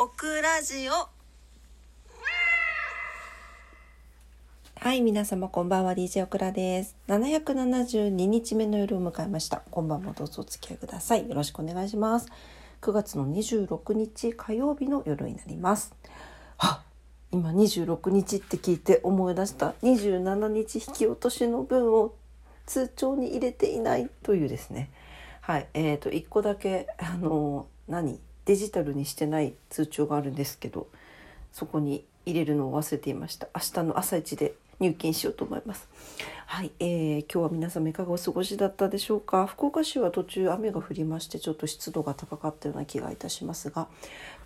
[0.00, 0.92] オクラジオ
[4.78, 6.96] はい、皆様こんばんは、DJ オクラです。
[7.08, 9.62] 772日目の夜を迎えました。
[9.72, 11.28] 今晩もどうぞお付き合いください。
[11.28, 12.28] よろしくお願いします。
[12.80, 15.92] 9月の26日火曜日の夜になります。
[16.58, 16.84] あ、
[17.32, 22.14] 今26日って聞いて思い出した27日引き落としの分を
[22.66, 24.90] 通帳に入れていないというですね。
[25.40, 28.20] はい、えーと1個だけあの何？
[28.48, 30.88] デジタルにしてない通帳があるんですけど、
[31.52, 33.46] そこに入れるのを忘れていました。
[33.54, 35.86] 明日の朝一で入金しようと思います。
[36.46, 39.46] はい、えー、今日は皆様いかがお過ごしだったでしょうか？
[39.46, 43.86] 福岡市は途中雨が降りましてちょっと湿度が高かったような気がいたしますが、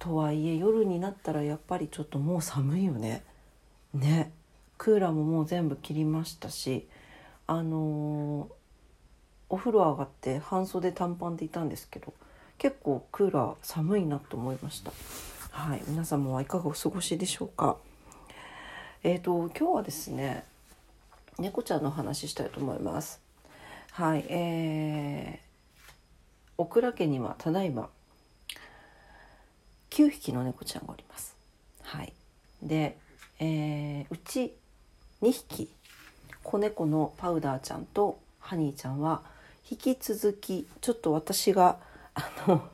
[0.00, 3.22] とはいえ夜になったらやっぱりちょっともう寒いよね。
[3.94, 4.32] ね、
[4.78, 6.88] クーラーももう全部切りましたし、
[7.46, 8.52] あのー
[9.48, 12.14] お風呂上がって半袖短パンでいたんですけど、
[12.62, 14.92] 結構クーラー寒いなと思いました。
[15.50, 17.76] はい、皆様はいかがお過ごしでしょうか？
[19.02, 20.44] えーと今日はですね
[21.40, 23.20] 猫ちゃんの話したいと思います。
[23.90, 25.82] はい、えー、
[26.56, 27.88] オクラ家にはただいま
[29.90, 31.34] 9匹の猫ちゃんがおります。
[31.82, 32.12] はい、
[32.62, 32.96] で、
[33.40, 34.54] えーうち
[35.20, 35.68] 2匹
[36.44, 39.22] 子猫のパウダーちゃんとハニーちゃんは
[39.68, 42.68] 引き続きちょっと私があの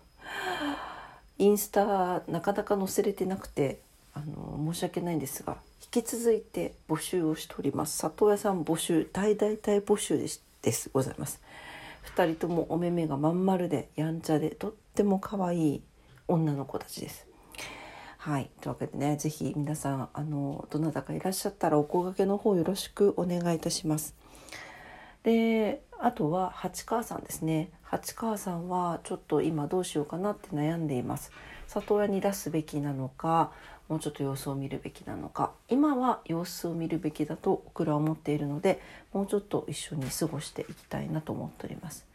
[1.39, 3.81] インスタなかなか載せれてなくて
[4.15, 5.57] あの申し訳ないんですが
[5.95, 7.97] 引き続いて募集をしております。
[7.99, 11.41] 里親さん募集大大大募集ですですございます。
[12.17, 15.83] 2人ともお目目がまん丸でやんちゃでとっても可愛い
[16.27, 17.27] 女の子たちです。
[18.19, 18.51] はい。
[18.61, 24.15] というわけでね是非皆さんあのどなたかいらっしゃったらお声掛けの方よろしくお願いいたします。
[25.23, 27.71] であとは八川さんですね。
[27.83, 31.33] 八川さんはちょっと今どうしようかなって悩んでいます。
[31.67, 33.53] 里親に出すべきなのか
[33.89, 35.53] もうちょっと様子を見るべきなのか。
[35.69, 38.81] 今は様子を見るべきだとオクラは思っているので
[39.13, 42.07] もうちょっと一緒に過ごしていきたいなと思っております。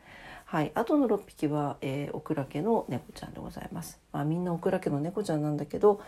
[0.45, 3.99] はい、あとの6匹は、えー、オクラ家の猫ちゃんでございます。
[4.11, 5.99] まあ、みんなオクラ家の猫ちゃんなんだけど、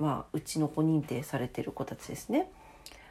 [0.00, 2.50] まあ、うちの子認定されてる子たちですね。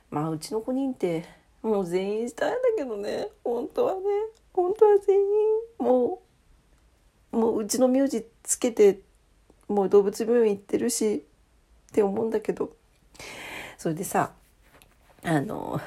[0.09, 1.23] まあ、うちの子認定
[1.61, 3.29] もう全員したいんだけどね。
[3.44, 4.01] 本当はね。
[4.53, 5.25] 本当は全員
[5.79, 6.22] も
[7.31, 9.01] うもううちの名字つけて
[9.67, 11.25] もう動物病院行ってるし
[11.89, 12.75] って思うんだけど。
[13.77, 14.33] それでさ
[15.23, 15.81] あの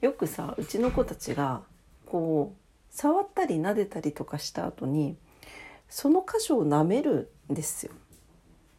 [0.00, 1.60] よくさうちの子たちが
[2.06, 5.18] こう触ったり撫でたりとかした後に
[5.90, 7.92] その箇所を舐めるんですよ。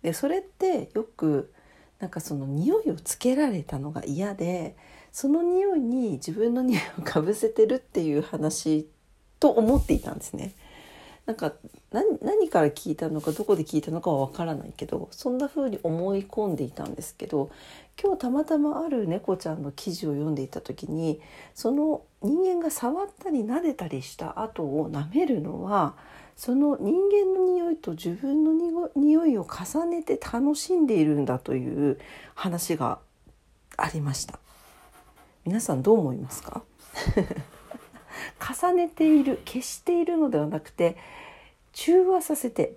[0.01, 1.53] でそれってよく
[1.99, 4.75] なんかその匂いをつけられたのが嫌で
[5.13, 8.89] その匂いに自分の匂いをかぶせてるっていう話
[9.39, 10.53] と思っていたんですね。
[11.25, 11.53] なんか
[11.91, 17.49] 何から聞いたのかどこで聞いたのかは分からないけどそんな風に思い込んでいたんですけど
[18.01, 21.21] 今日たまたまある猫ちゃんの記事を読んでいた時に
[21.55, 25.95] その人間が触ったり撫でたりした後を舐めるのは
[26.35, 31.99] その人間の匂いと自分の匂いを重ねて楽しんでいるんだという
[32.35, 32.99] 話が
[33.77, 34.42] ありました。
[35.45, 36.63] 皆さんどう思いますか？
[38.39, 40.95] 重ねている消しているのではなくて
[41.73, 42.75] 中和させて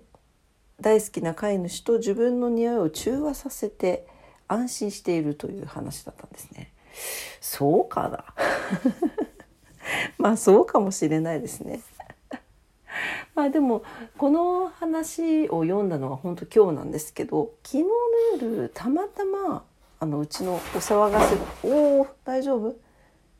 [0.81, 4.07] 大好きな飼い主と自分の匂いを中和させて
[4.47, 6.71] 安心しているという話だったんですね。
[7.41, 8.25] そうかな？
[10.17, 11.81] まあそうかもしれないですね。
[13.35, 13.83] まあでも
[14.17, 17.89] この話を読んだのは本当今日なんですけど昨日の
[18.41, 19.63] 夜たまたま
[19.99, 22.75] あのうちのお騒がせおお大丈夫？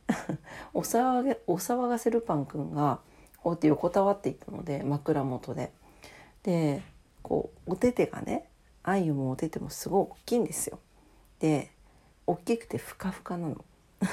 [0.74, 3.00] お騒げお騒がせルパンくんが
[3.44, 5.72] こうやって横たわっていたので枕元で
[6.44, 6.82] で
[7.22, 8.50] こうお手手がね
[8.84, 10.80] あゆもお手手もすごい大きいんですよ。
[11.40, 11.72] で
[12.26, 13.64] 大きくてふかふかなの。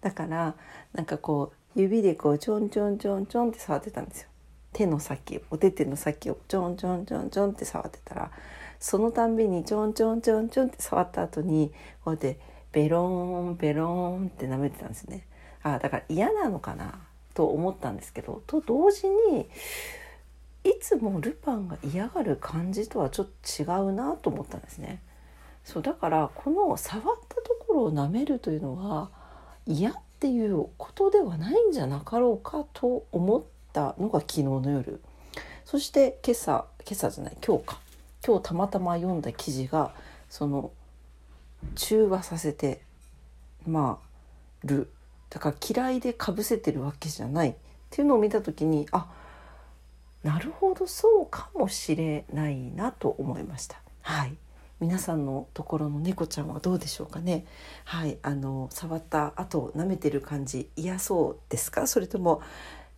[0.00, 0.54] だから
[0.92, 4.28] なんかこう指でこうちょんちょんちょんちょんって触ってたんですよ。
[4.72, 8.30] 手の先お手手の先をちょんちょんちょんちょんって触ってたら
[8.80, 11.72] そのたんびにちょんちょんちょんちょんって触った後に
[12.04, 12.38] こうやって
[12.72, 15.26] ベローンベローンって舐めてたんですね。
[15.62, 17.00] あだから嫌なのかな
[17.34, 19.48] と思ったんですけどと同時に
[20.64, 25.02] いつもルパンが嫌がる感じとはちょっと違うなと思ったんですね。
[25.64, 29.10] そうだからこの触ったところを舐めるというのは
[29.66, 33.42] 嫌っていうことではないんじゃなかろうかと思っ
[33.72, 35.02] たのが昨日の夜
[35.64, 37.80] そして今朝今朝じゃない今日か
[38.26, 39.92] 今日たまたま読んだ記事が
[40.28, 40.72] その
[41.74, 42.82] 中和させて
[43.66, 44.90] まある。
[45.30, 47.54] だから嫌いでかぶせてるわけじゃないっ
[47.90, 49.06] ていうのを見た時にあ
[50.22, 53.80] なるほどそうかもしれないなと思いました。
[54.00, 54.36] はい。
[54.80, 57.44] 皆さんのところの猫ちゃんはどうでしょうかね。
[57.84, 58.18] はい。
[58.22, 61.86] あの触った後舐めてる感じ嫌そうですか？
[61.86, 62.40] それとも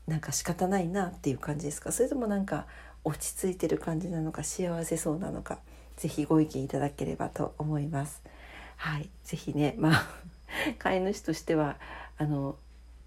[0.07, 1.91] なんか仕方ないなっていう感じですか？
[1.91, 2.67] それともなんか
[3.05, 5.59] 落ち着いてる感じなのか幸せそうなのか
[5.97, 8.23] 是非ご意見いただければと思います。
[8.77, 10.07] はい是非ねまあ
[10.79, 11.79] 飼い主としては
[12.17, 12.57] あの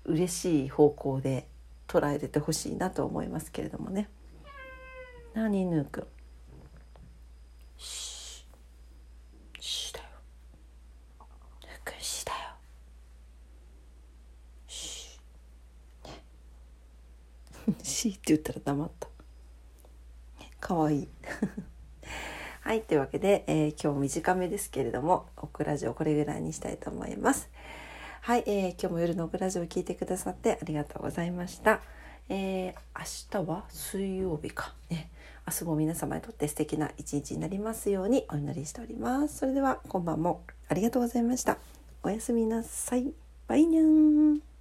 [0.06, 1.48] 嬉しい方向で
[1.88, 4.10] 捉えててほしいなと思いますけれどもね。
[5.34, 6.08] 何ぬくん。
[7.78, 9.62] シー。
[9.62, 10.06] シーだよ。
[11.64, 12.38] ぬくんシーだよ。
[14.68, 16.08] シー。
[18.10, 18.12] ね。
[18.12, 19.13] って言ったら黙った
[20.74, 21.02] かわい。
[21.02, 21.08] い
[22.62, 27.50] はいというわけで、えー、今日短めですけれどもオクラジオこれぐらいにしたいと思います。
[28.22, 31.82] はい、えー、今日も夜のオクラジオを聞いてくださってありがとうございました。
[32.30, 34.74] えー、明日は水曜日か。
[34.90, 35.12] ね。
[35.46, 39.40] 明日も皆様にとって素敵な一日になりますようにお祈りしております。
[39.40, 40.44] それでは今晩も。
[40.70, 41.58] ありがとうございました。
[42.02, 43.14] おやすみなさい。
[43.46, 43.82] バイニャ
[44.40, 44.53] ン。